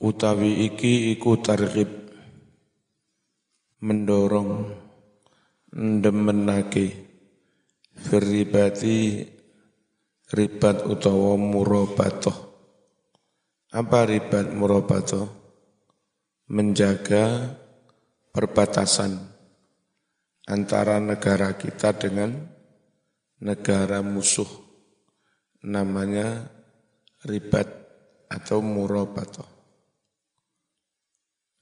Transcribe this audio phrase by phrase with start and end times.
[0.00, 1.90] utawi iki iku targhib.
[3.80, 4.76] Mendorong
[5.72, 6.86] ndemenake
[7.96, 9.24] firribati
[10.36, 12.36] ribat utawa murabatoh.
[13.72, 15.38] Apa ribat murabatoh?
[16.50, 17.56] Menjaga
[18.34, 19.16] perbatasan
[20.50, 22.34] antara negara kita dengan
[23.38, 24.50] negara musuh
[25.62, 26.50] namanya
[27.22, 27.70] ribat
[28.26, 29.59] atau murabatoh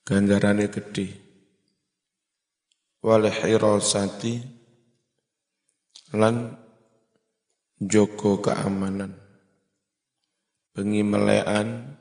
[0.09, 1.07] ganjarannya gede.
[3.05, 4.41] Wal hirasati
[6.17, 6.57] lan
[7.77, 9.13] joko keamanan.
[10.73, 11.93] Bengi melean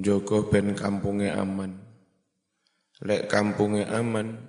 [0.00, 1.76] joko ben kampunge aman.
[3.04, 4.48] Lek kampunge aman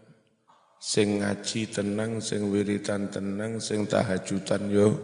[0.79, 4.95] sing ngaji tenang sing wiritan tenang sing tahajudan yo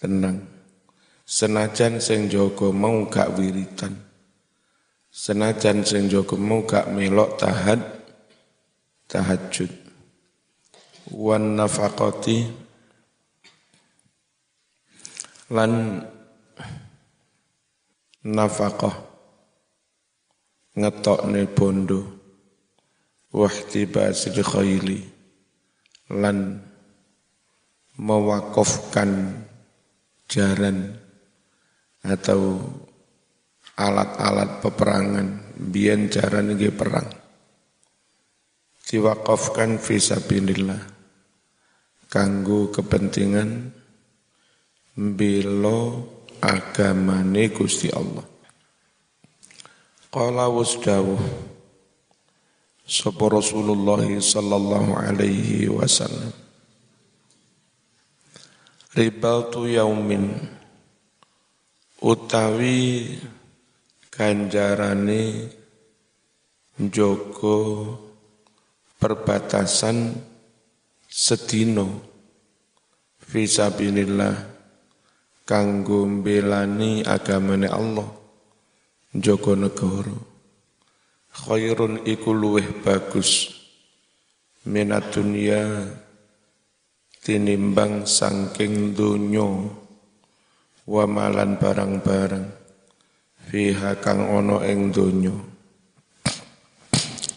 [0.00, 0.48] tenang.
[1.22, 4.11] Senajan sing joko mau gak wiritan
[5.12, 7.84] Senajan sing jogemu gak melok tahad
[9.12, 9.68] tahajud.
[11.12, 12.48] Wan nafaqati
[15.52, 16.00] lan
[18.24, 18.96] nafaqah
[20.80, 22.00] ngetokne bondo
[23.36, 25.04] wahtibasil khayli
[26.08, 26.64] lan
[28.00, 29.44] mewakafkan
[30.24, 30.96] jaran
[32.00, 32.56] atau
[33.76, 35.54] alat-alat peperangan.
[35.56, 37.08] Biyen jaran nggih perang.
[38.82, 40.82] Diwakafkan fisabilillah
[42.12, 43.72] kanggo kepentingan
[45.00, 45.80] mbelo
[46.44, 48.26] agamane Gusti Allah.
[50.12, 51.50] Qala wasdawuh.
[52.84, 56.34] Sapa Rasulullah sallallahu alaihi wasallam.
[58.92, 60.36] Ribaltu yaumin.
[62.02, 63.08] Utawi
[64.12, 65.48] ganjarane
[66.76, 67.56] njogo
[69.00, 70.12] perbatasan
[71.08, 71.88] sedino
[73.24, 74.36] fisabilillah
[75.48, 78.08] kanggo mbelani agamane Allah
[79.16, 80.16] njogo negara.
[81.32, 83.48] Khairun iku luweh bagus
[84.68, 85.88] minat dunia
[87.24, 89.72] tinimbang sangking dunyo
[90.84, 92.61] wa malan barang-barang
[93.48, 95.34] fiha kang ono ing donya.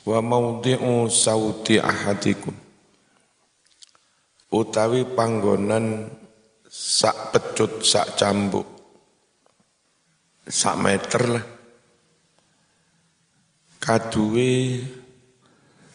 [0.05, 2.53] Wa maudhi'u sauti ahadikum.
[4.53, 6.11] Utawi panggonan
[6.69, 8.75] sak pecut sak cambuk
[10.45, 11.45] sak meter lah.
[13.81, 14.81] Kaduwe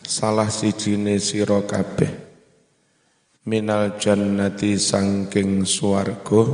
[0.02, 2.10] salah sijine sira kabeh.
[3.46, 6.44] Minal jannati sangking swarga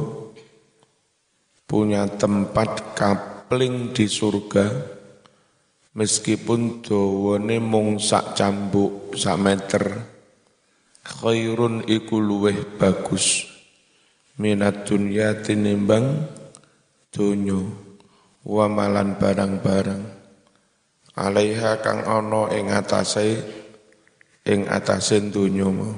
[1.67, 4.67] punya tempat kap kapling di surga
[5.95, 10.03] meskipun dawane mung sak cambuk sak meter
[11.07, 13.47] khairun iku luweh bagus.
[14.43, 16.27] Minat dunya tinimbang
[17.15, 17.71] dunyo
[18.43, 20.03] wa malan barang-barang.
[21.15, 23.47] Alaiha kang ana ing atase
[24.43, 25.95] ing atase dunyo mau.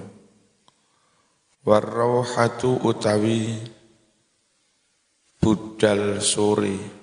[1.65, 3.56] Warauhatu utawi
[5.41, 6.97] budal sore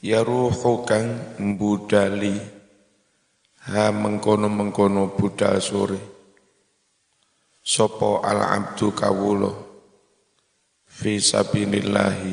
[0.00, 2.32] Ya ruhu kang mbudali.
[3.68, 6.00] Ha mengkono-mengkono budal sore.
[7.60, 9.52] Sopo al abdu kawulo
[10.88, 12.32] fi sabilillahi.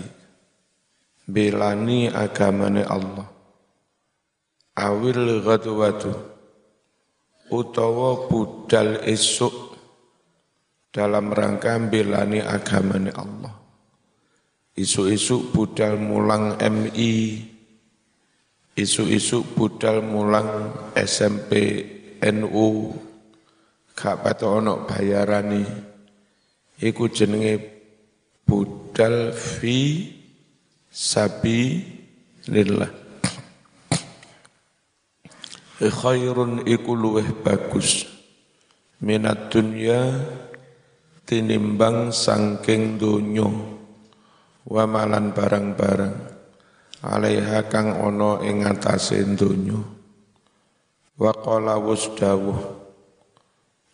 [1.28, 3.28] Belani agamane Allah.
[4.80, 6.16] Awil ghadwatu.
[7.52, 9.76] Utawa budal esuk
[10.96, 13.52] dalam rangka belani agamane Allah.
[14.72, 17.57] Isu-isu budal mulang MI
[18.78, 21.82] isu-isu budal mulang SMP
[22.22, 22.94] NU
[23.98, 25.66] gak patok ono bayarani
[26.78, 27.58] iku jenenge
[28.46, 30.14] budal fi
[30.94, 31.82] sabi
[32.48, 33.08] lillah
[35.86, 38.10] khairun iku luweh bagus.
[38.98, 40.10] Minat dunya
[41.22, 43.46] tinimbang sangking donya.
[44.68, 46.27] Wa malan barang-barang
[47.06, 49.78] alaiha kang ono ing atase donya.
[51.18, 52.58] Wa qala wasdawuh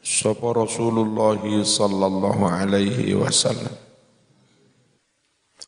[0.03, 3.71] sapa Rasulullah sallallahu alaihi wasallam?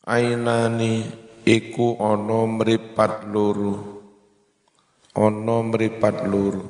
[0.06, 1.02] Ainani
[1.46, 3.74] iku ono mripat loro
[5.16, 6.64] ono mripat loro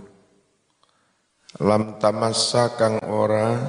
[1.58, 3.64] lam tamassa kang ora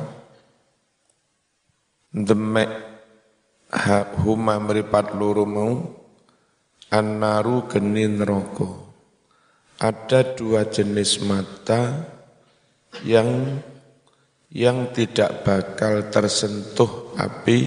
[2.12, 2.70] demek
[4.24, 5.74] huma mripat loro mau
[6.88, 8.88] Annaru geni neraka.
[9.84, 12.08] Ada dua jenis mata
[13.04, 13.60] yang
[14.48, 17.60] yang tidak bakal tersentuh api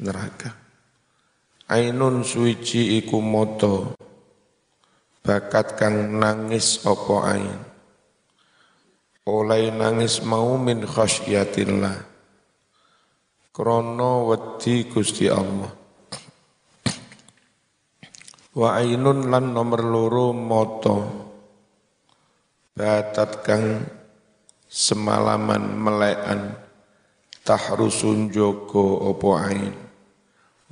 [0.00, 0.56] neraka.
[1.68, 3.92] Ainun suici iku moto
[5.20, 7.60] bakat kang nangis opo ain.
[9.28, 12.08] Oleh nangis mau min khasyatillah.
[13.52, 15.79] Krono wedi Gusti Allah.
[18.50, 20.98] Wa ainun lan nomor loro moto
[22.74, 23.86] batat kang
[24.66, 26.58] semalaman melekan
[27.46, 29.70] tahrusun joko opo ain?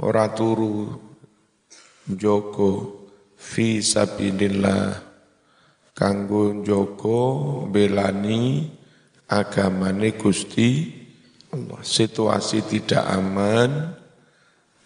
[0.03, 0.91] Ora turu
[2.11, 2.71] joko
[3.39, 5.07] fi sabilillah.
[5.95, 7.19] Kanggo joko
[7.71, 8.67] belani
[9.31, 10.99] agamane Gusti
[11.55, 11.83] Allah.
[11.83, 13.99] Situasi tidak aman.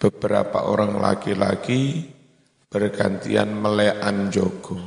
[0.01, 2.09] Beberapa orang laki-laki
[2.73, 4.81] bergantian melean jogo.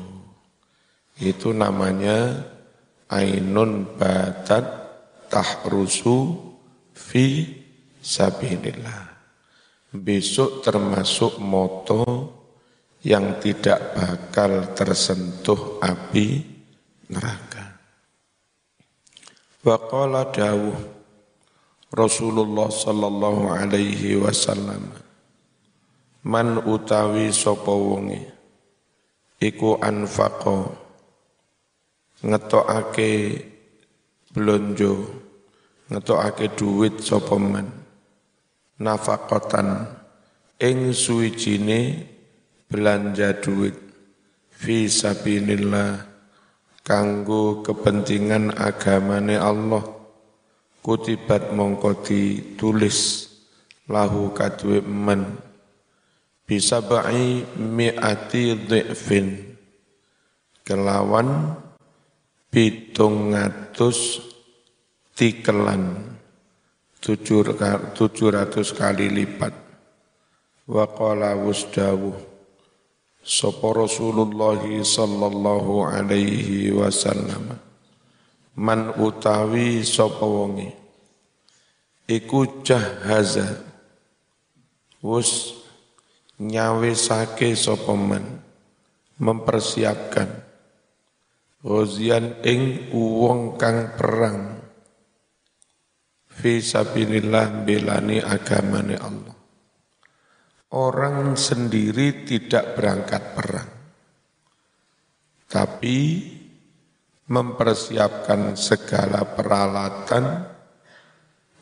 [1.22, 2.44] Itu namanya
[3.08, 4.66] ainun batat
[5.30, 6.34] tahrusu
[6.92, 7.46] fi
[8.02, 9.14] sabilillah.
[9.96, 12.04] Besok termasuk moto
[13.06, 16.42] yang tidak bakal tersentuh api
[17.08, 17.80] neraka.
[19.64, 20.76] Waqala dawuh
[21.96, 25.05] Rasulullah sallallahu alaihi wasallam
[26.26, 28.20] man utawi sapa wonge?
[29.38, 30.74] Iku anfaqa.
[32.26, 33.10] Ngetokake
[34.34, 34.94] blonjo.
[35.94, 37.70] Ngetokake duit sapa man?
[38.82, 39.86] Nafaqatan.
[40.58, 42.10] Ing suwijine
[42.66, 43.78] belanja duit.
[44.50, 46.10] Fi sabilillah.
[46.82, 49.86] Kanggo kepentingan agamane Allah.
[50.82, 53.30] Kutibat mongko ditulis
[53.90, 55.46] lahu kadue men
[56.46, 59.58] bisa ba'i mi'ati dhi'fin.
[60.66, 61.58] Kelawan
[62.54, 64.22] pitung ngatus
[65.18, 66.16] tikelan
[67.02, 69.54] tujuh ratus kali lipat.
[70.66, 72.14] Wa qala wusdawu.
[73.26, 77.58] Sapa Rasulullah sallallahu alaihi wasallam.
[78.54, 80.74] Man utawi sapa wonge.
[82.06, 83.66] Iku jahaza.
[85.02, 85.55] Wus
[86.40, 88.44] nyawisake sapa men
[89.20, 90.46] mempersiapkan
[91.66, 94.62] Ghazian ing uwong kang perang
[96.30, 99.34] fi sabilillah belani agamane Allah.
[100.78, 103.72] Orang sendiri tidak berangkat perang.
[105.50, 105.98] Tapi
[107.26, 110.26] mempersiapkan segala peralatan,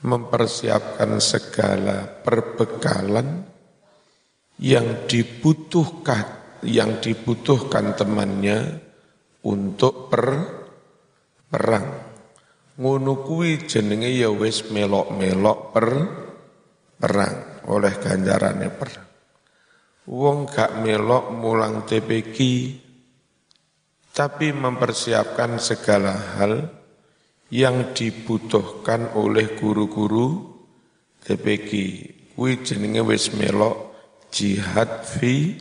[0.04, 3.53] mempersiapkan segala perbekalan
[4.62, 8.80] yang dibutuhkan yang dibutuhkan temannya
[9.44, 10.26] untuk per
[11.52, 11.88] perang.
[12.74, 15.88] Ngono kuwi jenenge ya wis melok-melok per
[16.98, 17.36] perang
[17.70, 19.08] oleh ganjarane perang.
[20.04, 22.38] Wong gak melok mulang TPQ
[24.14, 26.54] tapi mempersiapkan segala hal
[27.54, 30.58] yang dibutuhkan oleh guru-guru
[31.22, 31.70] TPQ.
[32.34, 33.93] Kuwi jenenge wis melok
[34.34, 35.54] jihad fi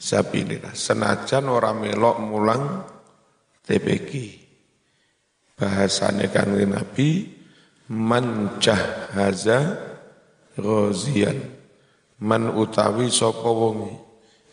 [0.00, 0.72] sabilillah.
[0.72, 2.64] Senajan orang melok mulang
[3.60, 4.40] TPG.
[5.60, 7.28] Bahasane kan Nabi
[7.92, 9.76] man jahaza
[10.56, 11.60] ghazian.
[12.20, 13.92] Man utawi sapa wonge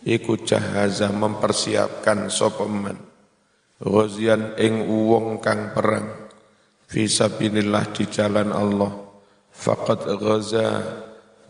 [0.04, 3.00] iku jahaza mempersiapkan sapa man.
[3.80, 6.28] Ghazian ing wong kang perang
[6.92, 8.92] fi sabilillah di jalan Allah.
[9.48, 10.68] Faqad ghaza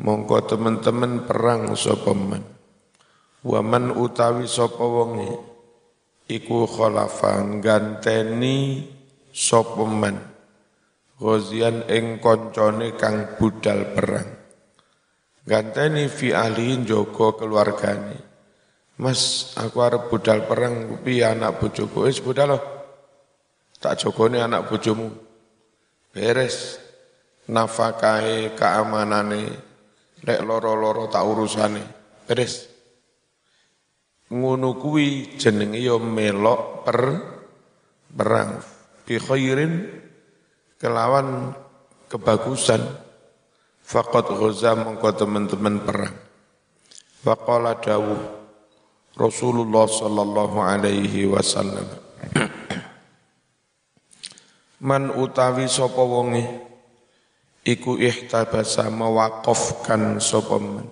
[0.01, 2.43] mongko teman-teman perang sapa man?
[3.45, 5.31] Waman utawi sapa wonge?
[6.27, 8.83] Iku khalafa ganteni
[9.31, 10.17] sapa man?
[11.17, 14.29] Ghazian ing kang budal perang.
[15.47, 18.19] Ganteni fi ahli joko keluargane.
[18.97, 22.09] Mas, aku arep budal perang, piye anak bojoku?
[22.09, 22.61] Wis budal loh.
[23.77, 25.13] Tak jogone anak bojomu.
[26.09, 26.81] Beres.
[27.47, 29.66] Nafkahe keamanane
[30.25, 31.83] Lek loro-loro tak urusane.
[32.25, 32.65] Beres.
[34.33, 36.99] Ngono kuwi jenenge ya melok per
[38.11, 38.59] perang
[39.07, 39.87] bi khairin
[40.75, 41.55] kelawan
[42.11, 42.83] kebagusan
[43.79, 46.15] faqad ghaza mongko teman-teman perang.
[47.23, 48.37] Faqala dawuh
[49.17, 51.89] Rasulullah sallallahu alaihi wasallam
[54.87, 56.66] Man utawi sapa wonge
[57.67, 60.87] iku ihtabasa mewakafkan sapa men.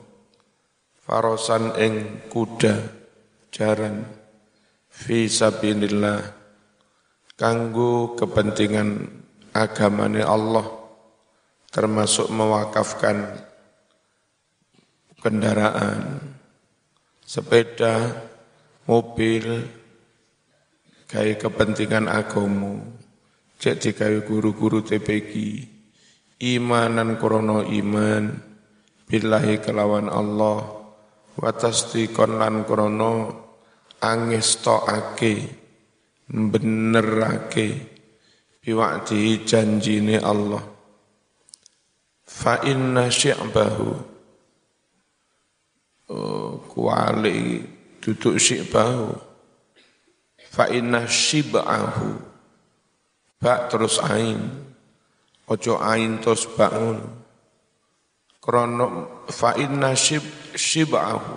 [0.99, 2.75] Farosan ing kuda
[3.55, 4.03] jaran.
[4.91, 6.43] Fi sabilillah.
[8.19, 8.89] Kepentingan
[9.55, 10.67] agamane Allah.
[11.71, 13.39] Termasuk mewakafkan
[15.19, 16.23] kendaraan
[17.25, 18.23] sepeda
[18.87, 19.67] mobil
[21.09, 22.79] gaya kepentingan agamu
[23.59, 25.33] cek digawe guru-guru TPG
[26.39, 28.23] imanan krono iman
[29.07, 30.65] billahi kelawan Allah
[31.39, 33.13] watasdikon lan krono
[33.99, 35.33] angestokake
[36.29, 37.67] benerake
[38.59, 40.63] biwakti janjine Allah.
[42.25, 43.89] Fa inna syi'bahu
[46.09, 47.61] oh, kuali
[48.01, 49.13] duduk syi'bahu.
[50.55, 52.15] Fa inna syib'ahu
[53.43, 54.64] bak terus ain
[55.49, 57.01] ojo ain terus bangun.
[58.41, 58.85] Krono
[59.25, 60.21] fa inna syib
[60.53, 61.33] syib'ahu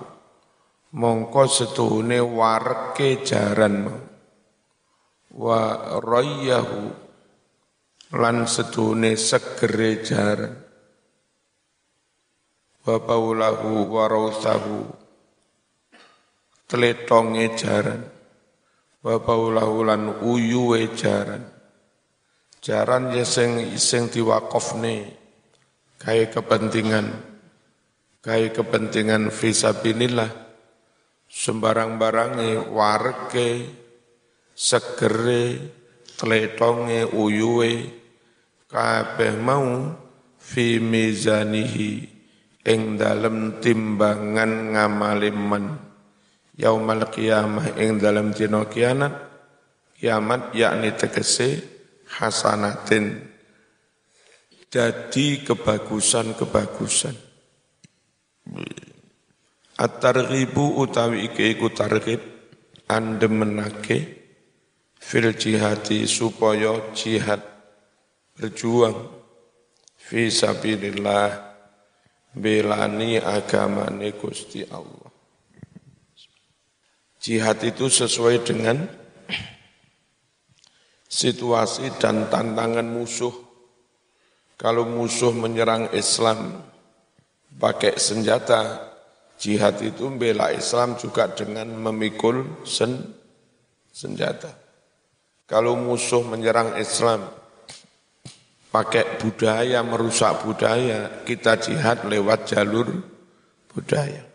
[0.93, 3.89] mongko setuhune warke jaran
[5.33, 5.61] wa
[6.01, 6.93] rayyahu
[8.13, 10.55] lan setuhune segere jaran.
[12.85, 14.81] Wa paulahu wa rausahu
[16.69, 18.05] tletonge jaran.
[19.01, 21.58] Wa paulahu lan uyuwe jaran
[22.63, 25.15] jaran ya sing sing diwakofne.
[25.99, 27.11] Kaya kepentingan.
[28.23, 30.31] Kaya kepentingan fisabilillah
[31.27, 33.67] sembarang-barange warke
[34.55, 35.59] segere
[36.19, 37.99] tletonge uyuwe.
[38.69, 39.97] Kabeh mau
[40.37, 42.05] fi mizanihi
[42.69, 45.65] ing dalem timbangan ngamaliman.
[46.59, 49.15] Yaumal qiyamah ing dalem dina kiamat
[49.99, 51.78] kiamat yakni tegese
[52.09, 53.29] hasanatin
[54.69, 57.17] jadi kebagusan-kebagusan.
[59.79, 62.21] At-targhibu utawi iki iku targhib
[62.91, 64.19] andemenake
[64.99, 67.41] fil jihati supaya jihad
[68.35, 68.97] berjuang
[69.97, 71.49] fi sabilillah
[72.35, 75.09] belani agamane Gusti Allah.
[77.19, 78.89] Jihad itu sesuai dengan
[81.09, 83.33] situasi dan tantangan musuh.
[84.61, 86.61] Kalau musuh menyerang Islam
[87.57, 88.93] pakai senjata,
[89.41, 93.17] jihad itu membela Islam juga dengan memikul sen,
[93.89, 94.53] senjata.
[95.49, 97.25] Kalau musuh menyerang Islam
[98.69, 103.01] pakai budaya, merusak budaya, kita jihad lewat jalur
[103.73, 104.29] budaya.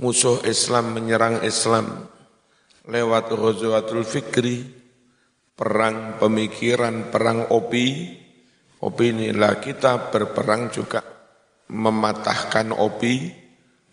[0.00, 2.08] Musuh Islam menyerang Islam
[2.88, 4.79] lewat Ghazwatul Fikri,
[5.54, 8.16] perang pemikiran, perang opi,
[8.80, 11.00] opini lah kita berperang juga
[11.70, 13.30] mematahkan opi,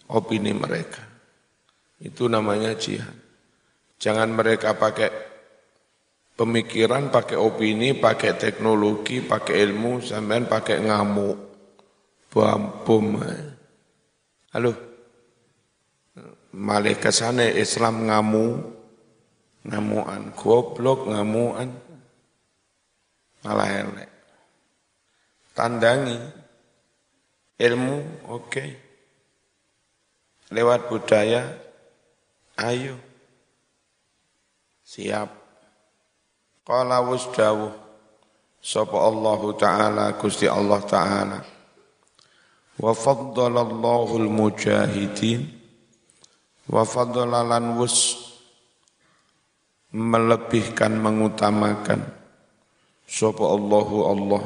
[0.10, 1.04] opini mereka.
[1.98, 3.14] Itu namanya jihad.
[3.98, 5.10] Jangan mereka pakai
[6.38, 11.38] pemikiran, pakai opini, pakai teknologi, pakai ilmu, sampean pakai ngamuk,
[12.30, 13.18] bom, bom.
[14.54, 14.72] Halo,
[16.54, 18.77] malih ke sana Islam ngamuk,
[19.66, 20.36] ngamuan.
[20.36, 21.74] Goblok ngamuan.
[23.42, 24.10] Malah elek.
[25.56, 26.20] Tandangi.
[27.58, 27.98] Ilmu
[28.30, 28.42] oke.
[28.46, 28.70] Okay.
[30.52, 31.44] lewat budaya
[32.60, 32.96] ayo.
[34.88, 35.30] Siap.
[36.64, 37.72] Qala wasdawuh
[38.64, 41.40] sapa Allah taala Gusti Allah taala?
[42.78, 45.42] Wa faddalallahu al-mujahidin
[46.68, 48.28] wa faddalalan wus
[49.98, 52.06] melebihkan mengutamakan.
[53.10, 54.44] Sapa Allahu Allah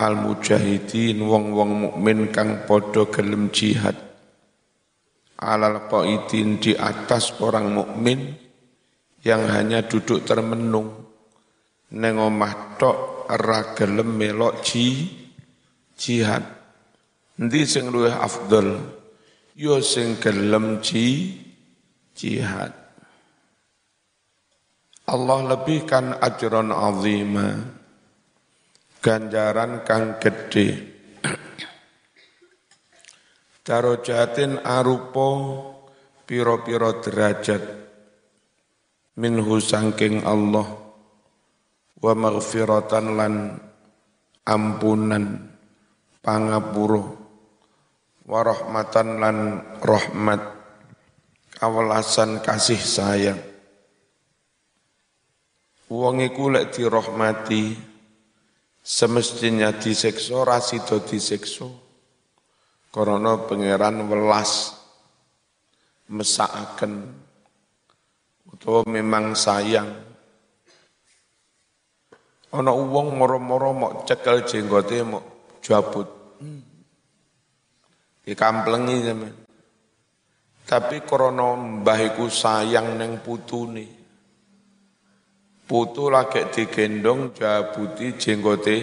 [0.00, 3.92] al mujahidin wong-wong mukmin kang padha gelem jihad.
[5.40, 8.32] Alal qaidin di atas orang mukmin
[9.20, 10.88] yang hanya duduk termenung.
[11.92, 15.04] Neng omah tok ora gelem melok ji
[16.00, 16.44] jihad.
[17.36, 18.78] Endi sing luwih afdal
[19.56, 21.34] yo sing gelem ji
[22.12, 22.79] jihad
[25.10, 27.58] Allah lebihkan ajron azima.
[29.02, 30.90] Ganjaran kang gede
[33.66, 35.28] darojatin arupo
[36.30, 37.62] piro-piro derajat.
[39.18, 40.78] Minhu sangking Allah.
[41.98, 43.34] Wa maghfiratan lan
[44.46, 45.50] ampunan.
[46.20, 47.02] Pangapuro
[48.30, 49.36] wa rahmatan lan
[49.82, 50.42] rahmat.
[51.58, 53.49] Kawelasan kasih sayang
[55.90, 57.74] Wong iku lek dirahmati
[58.78, 61.66] semestinya disiksa ra sida disiksa.
[62.94, 64.74] Karena pangeran welas
[66.10, 67.10] mesakaken
[68.54, 69.90] utawa memang sayang.
[72.50, 75.24] Ana wong moro-moro mok cekel jenggote mok
[75.62, 76.06] jabut.
[78.26, 79.34] Dikamplengi zaman.
[80.70, 83.99] Tapi krana mbah iku sayang ning putune.
[85.70, 88.76] Putu lagi digendong jabuti jenggote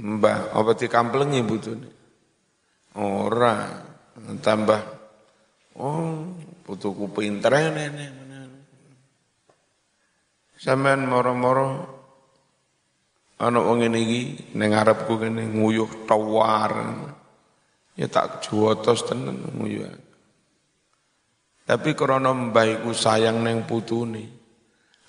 [0.00, 1.88] mbah apa dikamplengi putune.
[2.96, 3.84] Ora
[4.40, 4.80] tambah
[5.76, 6.32] oh
[6.64, 8.12] putuku pinter nenek.
[10.56, 11.68] Sampean moro-moro
[13.36, 14.20] ana wong ngene iki
[14.56, 16.72] ning ngarepku kene nguyuh tawar.
[18.00, 19.92] Ya tak juwotos tenan nguyuh.
[21.68, 24.35] Tapi krana mbah iku sayang ning putune.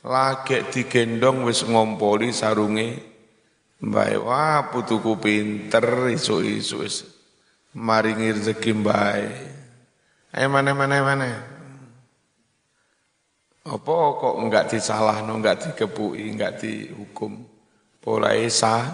[0.07, 2.95] Lagi digendong wis ngompoli sarunge
[3.83, 4.15] mbah.
[4.23, 7.03] Wah, putuku pinter isu-isu wis
[7.75, 9.19] maringi rezeki mbah.
[10.31, 11.31] Ayo mana-mana mana.
[13.67, 17.43] Apa kok enggak disalah, enggak dikepui, enggak dihukum.
[17.99, 18.87] Polai sah,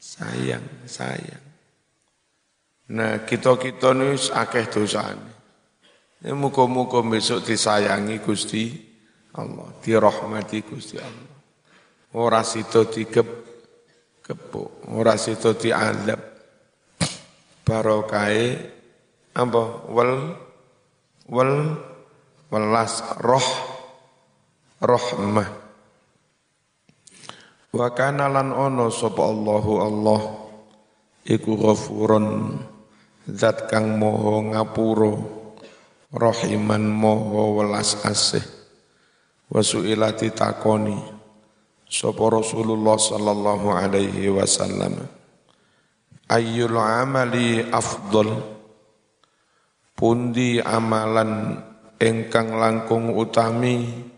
[0.00, 1.44] sayang, sayang.
[2.96, 5.28] Nah, kita-kita ini akeh dosane.
[6.24, 8.91] Ini muka-muka besok disayangi Gusti
[9.36, 11.32] Allah, dirahmati Gusti Allah.
[12.12, 13.24] Ora sida digep
[14.20, 16.20] kepuk, ora sida diadab.
[17.64, 18.58] Barokai
[19.32, 19.62] apa?
[19.88, 20.12] Wal
[21.32, 21.78] wal
[22.52, 23.48] welas roh
[24.84, 25.48] rahmah
[27.72, 30.20] wa kana lan ono sapa Allahu Allah
[31.24, 32.58] iku ghafurun
[33.24, 35.16] zat kang moho ngapura
[36.12, 38.44] rahiman moho welas asih
[39.52, 40.96] wa suilati takoni
[41.84, 44.96] sapa Rasulullah sallallahu alaihi wasallam
[46.32, 48.32] ayyul amali afdal
[49.92, 51.60] pundi amalan
[52.00, 54.08] ingkang langkung utami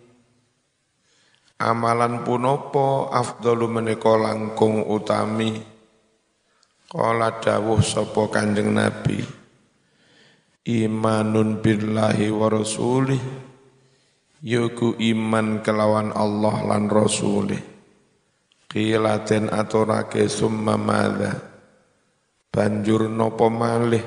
[1.64, 5.55] Amalan punopo afdalu menika langkung utami.
[6.90, 9.23] Kala dawuh sapa Kanjeng Nabi.
[10.66, 13.23] Imanun billahi wa rasulih.
[14.44, 17.64] Yuku iman kelawan Allah lan rasulih.
[18.68, 21.33] Qilaten aturake summa madha.
[22.52, 24.04] Banjur nopo malih.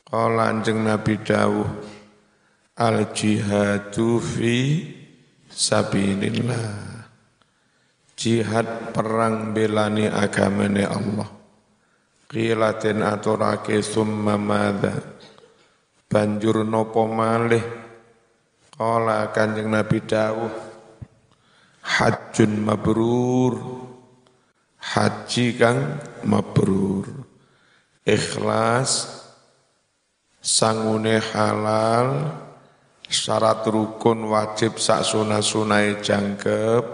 [0.00, 1.68] Kala Nabi dawuh.
[2.80, 4.80] Al jihadu fi
[5.52, 7.04] sabilillah.
[8.16, 11.28] Jihad perang belani agamane Allah.
[12.32, 14.96] Qilatin aturake summa madha.
[16.08, 17.84] Banjur nopo malih.
[18.74, 20.50] Kala kanjeng Nabi dawuh.
[21.78, 23.54] Hajjun mabrur.
[24.82, 27.06] Haji kang mabrur.
[28.02, 29.22] Ikhlas.
[30.42, 32.34] Sangune halal
[33.08, 36.84] syarat rukun wajib sak sunah-sunai jangkep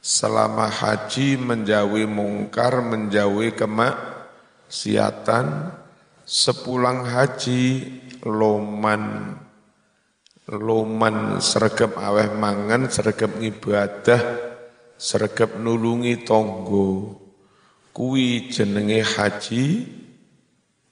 [0.00, 4.16] selama haji menjauhi mungkar menjauhi kemaksiatan
[6.24, 7.88] sepulang haji
[8.24, 9.36] loman
[10.50, 14.18] loman sergap aweh mangan sergap ibadah
[14.98, 17.14] sergap nulungi tonggo
[17.94, 19.86] kuwi jenenge haji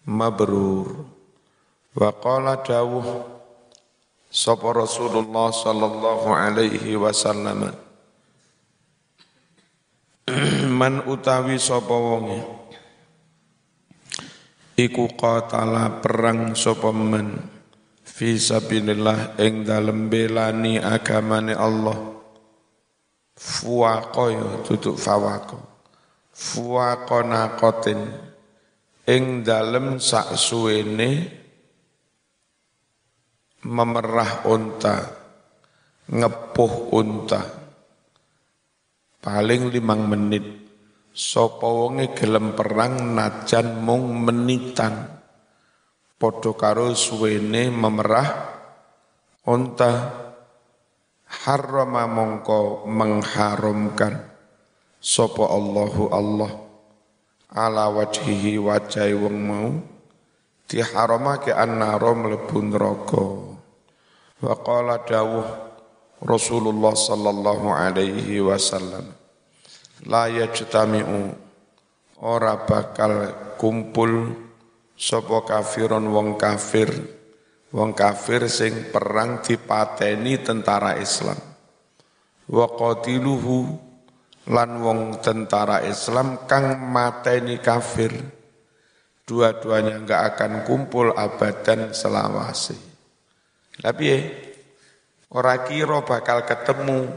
[0.07, 1.11] mabrur.
[1.99, 3.38] Wa qala dawuh
[4.29, 7.73] Sapa Rasulullah sallallahu alaihi wasallam.
[10.79, 12.44] Man utawi sapa wonge?
[14.77, 17.58] Iku qatala perang sapa men
[18.18, 22.18] fi sabilillah ing dalem belani agamane Allah
[23.38, 25.62] fuwaqa ya tutuk fawaqa
[26.35, 28.11] fuwaqa naqatin
[29.07, 31.38] ing dalem sak suwene
[33.66, 34.96] memerah unta,
[36.09, 37.42] ngepuh unta.
[39.18, 40.46] Paling limang menit.
[41.11, 45.17] Sopo wonge gelem perang najan mung menitan.
[46.18, 48.28] Podo karo suwene memerah
[49.46, 50.26] unta.
[51.28, 54.26] Harrama mongko mengharamkan.
[54.98, 56.52] Sopo Allahu Allah.
[57.54, 59.68] Ala wajhihi wajai wong mau
[60.68, 63.24] diharamake annaro mlebu neraka
[64.44, 65.48] wa qala dawuh
[66.20, 69.09] Rasulullah sallallahu alaihi wasallam
[70.04, 71.33] la yajtami'u
[72.20, 74.37] ora bakal kumpul
[74.99, 76.91] sapa kafirun wong kafir
[77.71, 81.39] wong kafir sing perang dipateni tentara Islam
[82.51, 83.59] wa qatiluhu
[84.51, 88.11] lan wong tentara Islam kang mateni kafir
[89.29, 92.73] dua-duanya enggak akan kumpul abadan selawase.
[93.77, 94.19] Tapi ya,
[95.37, 97.13] ora kira bakal ketemu.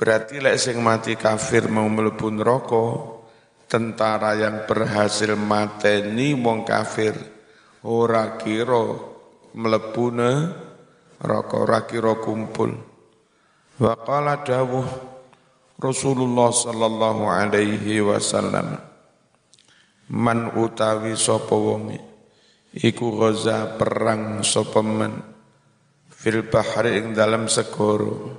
[0.00, 2.86] Berarti lek sing mati kafir mau mlebu neraka,
[3.72, 7.16] tentara yang berhasil mateni wong kafir
[7.88, 8.92] ora kira
[9.56, 12.76] mlebu neraka, ora kira kumpul.
[13.80, 14.84] Wa qala dawuh
[15.80, 18.76] Rasulullah sallallahu alaihi wasallam
[20.12, 21.96] Man utawi sapa wonge
[22.76, 25.16] iku ghaza perang sapa men
[26.12, 28.36] fil bahri ing dalam segoro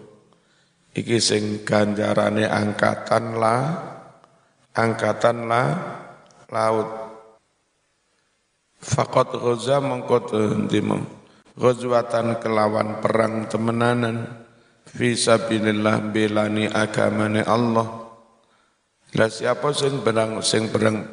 [0.94, 3.58] iki sing ganjarane angkatan la
[4.74, 5.64] angkatan la
[6.50, 6.90] laut.
[8.84, 11.00] Faqat ghaza mengkot ndimo
[11.56, 14.44] ghazwatan kelawan perang temenanan.
[14.84, 18.04] Fi sabilillah belani agamane Allah.
[19.16, 21.08] Lah siapa sing berang sing berang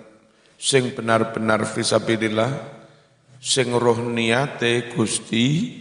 [0.58, 2.50] sing benar-benar fi sabilillah?
[3.40, 5.78] Sing roh niate Gusti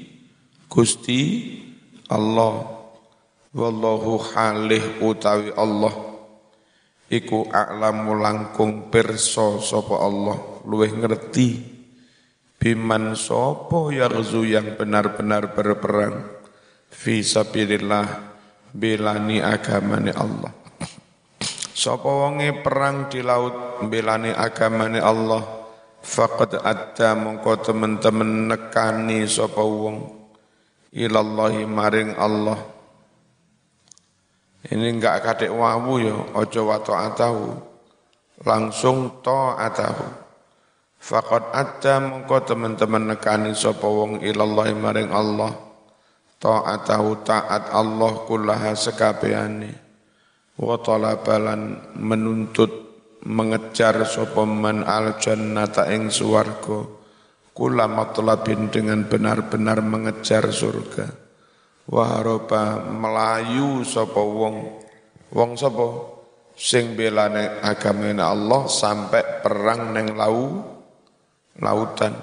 [0.70, 1.22] Gusti
[2.08, 2.78] Allah.
[3.50, 6.09] Wallahu halih utawi Allah
[7.10, 10.38] iku a'lamu langkung perso sapa Allah.
[10.64, 11.60] Luweh ngerti
[12.62, 16.24] biman sapa yarzu yang benar-benar berperang
[16.94, 18.06] fi sabilillah
[18.72, 20.54] belani agamane Allah.
[21.74, 25.58] Sapa wonge perang di laut belani agamane Allah?
[26.00, 30.20] Faqad adda mongko temen-temen nekani sapa wong.
[30.90, 32.79] Ilallahi maring Allah
[34.68, 37.48] ini enggak kadek wawu ya ojo wa ta'atahu
[38.44, 40.30] langsung ta'atahu
[41.00, 45.56] faqad adda mengko teman-teman nekani sapa wong ilallahi maring Allah.
[46.40, 49.72] Ta'atahu ta'at Allah kullaha sekabehane.
[50.60, 52.72] Wa talabalan menuntut
[53.28, 57.00] mengejar sapa man al jannata ing swarga.
[57.52, 61.29] Kula matlabin dengan benar-benar mengejar surga
[61.90, 64.86] waharoba melayu sapa wong.
[65.34, 66.18] Wong sapa?
[66.54, 70.62] Sing belane agamane Allah sampai perang neng lau
[71.58, 72.14] lautan.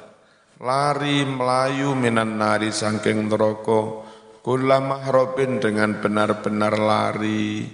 [0.63, 4.07] Lari melayu minan nari sangking neraka.
[4.47, 7.67] Kula mahrobin dengan benar-benar lari.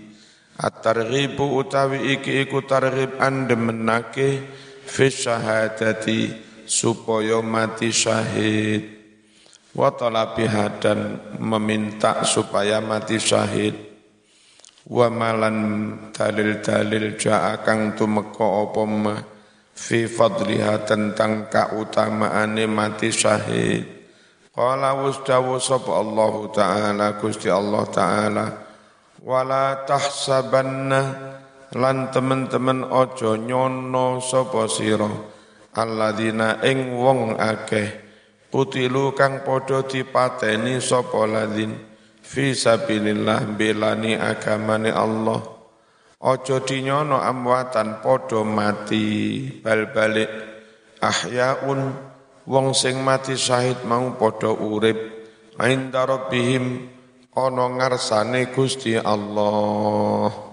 [0.57, 4.47] At-targhibu utawi iki iku targhib andemenake
[4.87, 6.33] fi syahadati
[6.69, 9.02] supaya mati syahid
[9.73, 10.99] wa talabiha dan
[11.41, 13.75] meminta supaya mati syahid.
[14.83, 15.57] Wa malan
[16.11, 19.15] dalil-dalil ja'a kang tumeka apa ma
[19.73, 23.87] fi fadliha tentang kautamaane mati syahid.
[24.53, 28.47] Qala wasdawu sapa Allah taala Gusti Allah taala
[29.23, 31.03] wala tahsabanna
[31.73, 35.09] lan teman-teman ojo nyono sapa sira
[35.73, 38.12] alladzina ing wong akeh
[38.53, 41.73] kutilu kang padha dipateni sapa ladzin
[42.21, 45.41] fi sabilillah belani agamane Allah.
[46.23, 49.49] Aja dinyono amwatan padha mati.
[49.65, 50.31] Bal balik
[51.01, 51.97] ahyaun
[52.45, 55.01] wong sing mati syahid mau padha urip.
[55.57, 56.93] Inda rabbihim
[57.33, 60.53] ana ngarsane Gusti Allah.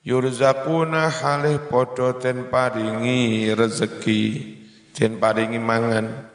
[0.00, 4.22] Yurzakuna halih podo ten paringi rezeki,
[4.96, 6.29] ten paringi mangan.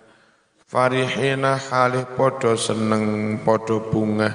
[0.66, 4.34] Farihina halih podo seneng podo bunga.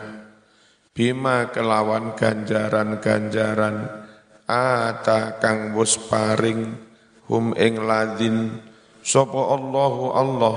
[0.94, 4.06] Bima kelawan ganjaran-ganjaran.
[4.46, 6.74] Ata kang wus paring
[7.26, 8.62] hum ing ladin.
[9.02, 10.56] Sopo Allahu Allah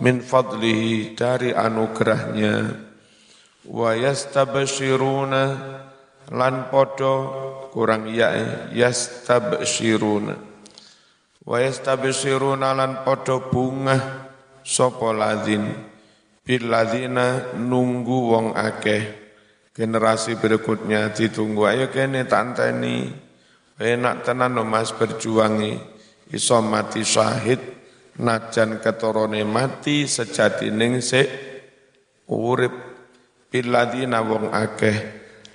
[0.00, 2.72] min fadlihi dari anugerahnya.
[3.68, 5.42] Wa yastabshiruna
[6.30, 7.14] lan podo
[7.74, 8.30] kurang ya
[8.70, 10.34] yastabsyiruna
[11.42, 14.29] wa yastabsyiruna lan padha bunga
[14.70, 15.66] sapa ladzin
[16.46, 19.18] bil ladzina nunggu wong akeh.
[19.74, 21.66] Generasi berikutnya ditunggu.
[21.66, 23.10] Ayo kene tanteni.
[23.80, 25.74] Enak tenan no mas berjuangi.
[26.30, 27.58] Iso mati syahid
[28.22, 31.26] najan ketorone mati sejati ning se
[32.30, 32.74] urip
[33.50, 34.98] bil wong akeh.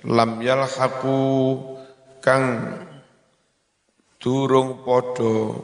[0.04, 1.16] Lam yalhaqu
[2.20, 2.44] kang
[4.20, 5.54] durung padha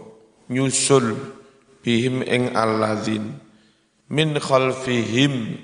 [0.49, 1.42] nyusul
[1.83, 3.37] bihim ing alladzin
[4.09, 5.59] min khalfihim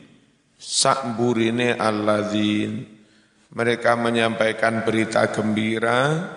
[0.59, 2.99] sakburine alladzin
[3.55, 6.29] mereka menyampaikan berita gembira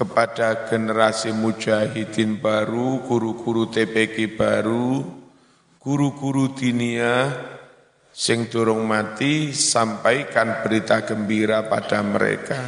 [0.00, 5.04] kepada generasi mujahidin baru, guru-guru TPK baru,
[5.76, 7.36] guru-guru dinia
[8.08, 12.60] sing durung mati sampaikan berita gembira pada mereka.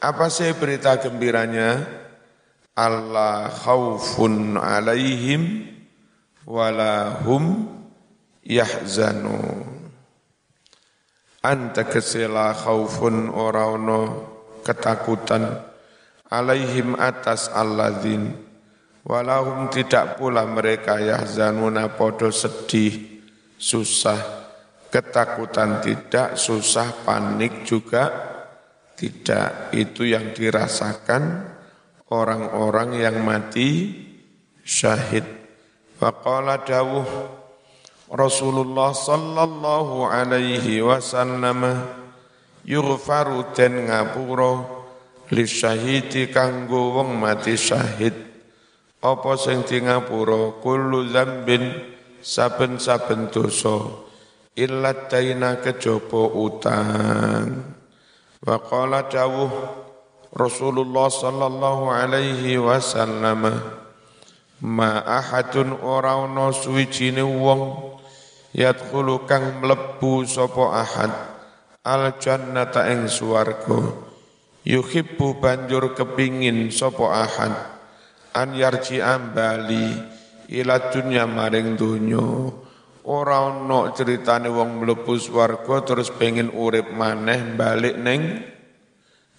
[0.00, 2.03] Apa sih berita gembiranya?
[2.74, 5.70] Alla khaufun alaihim
[6.46, 7.70] wala hum
[8.42, 9.70] yahzanun.
[11.44, 13.70] Anta kesela khaufun ora
[14.66, 15.60] ketakutan
[16.32, 18.42] alaihim atas alladzin.
[19.04, 23.20] Walahum tidak pula mereka yahzanuna podo sedih
[23.60, 24.16] susah.
[24.88, 28.08] Ketakutan tidak susah panik juga
[28.96, 29.76] tidak.
[29.76, 31.53] Itu yang dirasakan
[32.12, 33.92] orang-orang yang mati
[34.64, 35.24] syahid.
[35.96, 37.06] Faqala dawuh
[38.10, 41.64] Rasulullah sallallahu alaihi wasallam
[42.66, 44.64] yughfaru den ngapura
[45.32, 48.12] li syahidi kanggo wong mati syahid.
[49.04, 50.64] Apa sing di ngapura?
[50.64, 51.76] Kullu dzambin
[52.24, 53.84] saben-saben dosa.
[54.56, 57.74] Illa daina kejaba utang.
[58.40, 59.83] Wa qala dawuh
[60.34, 63.54] Rasulullah sallallahu alaihi wasallam
[64.66, 67.94] ma ahadun ora ana suwijine wong
[68.50, 71.12] yadkhulu kang mlebu sapa ahad
[71.86, 74.10] al jannata ing swarga.
[74.66, 77.54] Yuhibbu banjur kepingin sapa ahad
[78.34, 79.94] an yarji ambali
[80.50, 82.50] ila dunya maring donya.
[83.06, 88.50] Ora ana critane wong mlebu swarga terus pengin urip maneh balik ning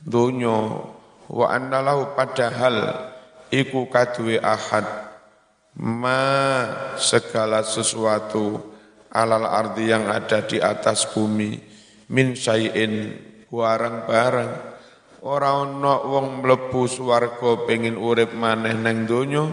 [0.05, 0.85] donya
[1.25, 3.09] wa annalahu padahal
[3.49, 4.85] iku kaduwe ahad.
[5.75, 6.23] Ma
[6.95, 8.63] segala sesuatu
[9.11, 11.59] alal ardi yang ada di atas bumi
[12.07, 13.11] min syai'in
[13.51, 14.51] barang-barang.
[15.25, 19.49] Ora ana wong mlebu swarga pengin urip maneh nang donya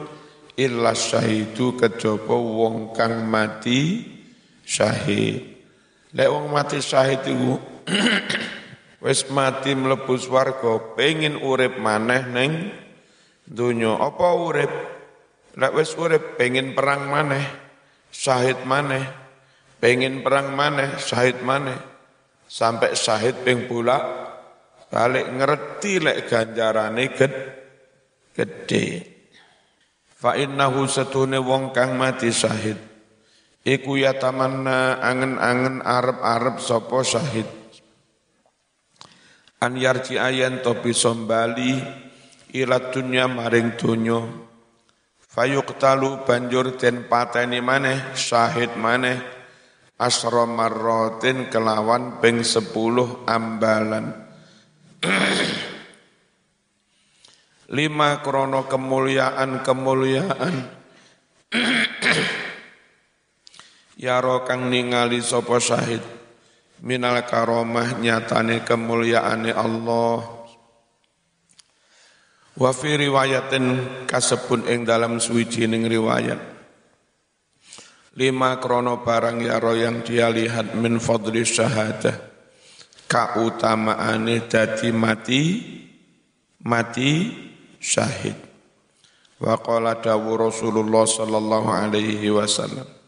[0.55, 4.05] illa syahidu kejaba wong kang mati
[4.63, 5.43] syahid.
[6.13, 7.57] Lek wong mati syahid iku
[9.03, 12.71] wis mati mlebu swarga pengin urip maneh nang
[13.45, 13.99] donya.
[13.99, 14.73] Apa urip?
[15.59, 17.63] Lek wis urip pengin perang maneh
[18.13, 19.03] syahid maneh.
[19.83, 21.75] Pengen perang mana, syahid mana,
[22.47, 23.99] sampai syahid ping pula
[24.93, 27.35] balik ngerti lek ganjarane ged,
[28.31, 28.87] gede.
[30.15, 32.79] Fa innahu satune wong kang mati syahid.
[33.67, 37.62] Iku tamanna angen-angen arep-arep sapa syahid
[39.63, 41.79] an yarji ayan to bisa bali
[42.59, 44.19] ila dunya maring donya.
[45.23, 49.17] Fayuqtalu banjur den pateni maneh syahid maneh
[49.97, 54.13] asra marrotin kelawan ping sepuluh ambalan.
[57.79, 60.55] Lima krono kemuliaan kemuliaan.
[64.05, 66.22] Yaro kang ningali sopo syahid
[66.83, 70.19] minal karomah nyatane kemuliaane Allah.
[72.53, 73.65] Wa fi riwayatin
[74.05, 76.53] kasebun ing dalam suwijining riwayat.
[78.13, 82.13] Lima krono barang yaro yang dia lihat min fadli syahadah.
[83.09, 85.43] Kautamaane dadi mati
[86.61, 87.33] mati
[87.81, 88.37] syahid.
[89.41, 93.02] Wa qala dawu Rasulullah sallallahu alaihi wasallam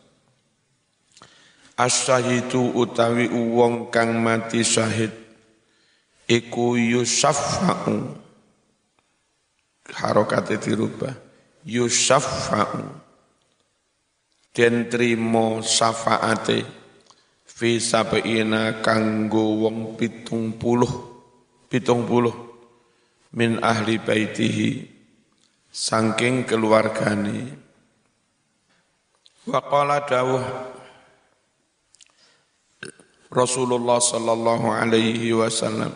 [1.74, 5.10] As-syahidu utawi uwong kang mati syahid.
[6.30, 8.14] Iku yusaffa'u.
[9.90, 11.12] Harokate dirubah.
[11.66, 12.82] Yusaffa'u.
[14.54, 16.62] Den trimo syafaate.
[17.42, 20.90] Fi sabeina kanggo wong pitung puluh.
[21.66, 22.34] Pitung puluh.
[23.34, 24.94] Min ahli baitihi.
[25.74, 27.50] Sangking keluargane.
[29.44, 30.73] Wa qala dawuh
[33.34, 35.90] Rasulullah sallallahu alaihi wasallam.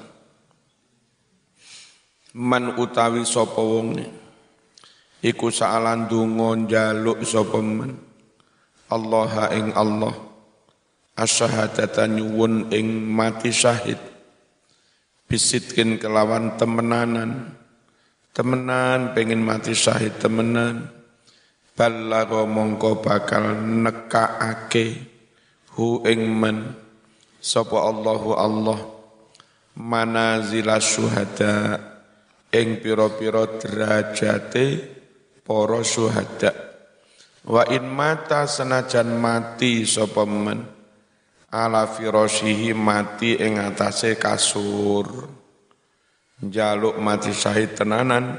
[2.34, 3.94] Man utawi sapa wong
[5.22, 7.94] iku saalan donga njaluk sapa men
[8.90, 10.18] Allah ing Allah.
[11.14, 14.02] Asyhadata nyuwun ing mati syahid.
[15.30, 17.54] Bisitkin kelawan temenanan.
[18.34, 20.90] Temenan pengen mati syahid temenan.
[21.78, 25.06] Balago mongko bakal nekaake
[25.78, 26.87] hu ing men
[27.48, 28.78] sapa Allahu Allah
[29.80, 31.80] manazila syuhada
[32.52, 34.66] ing pira-pira derajate
[35.40, 36.68] para syuhada
[37.48, 40.68] Wa in mata senajan mati sapa men
[41.48, 45.32] ala firashihi mati ing atase kasur.
[46.44, 48.36] Jaluk mati syahid tenanan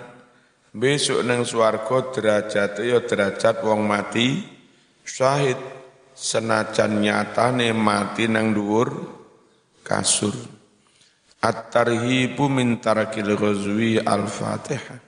[0.71, 4.45] besok neng swarga derajat ya derajat wong mati
[5.03, 5.57] syahid
[6.19, 8.91] senajan nyatane mati nang dhuwur
[9.87, 10.35] kasur.
[11.39, 14.99] At-tarhibu min tarakil ghazwi al-Fatihah.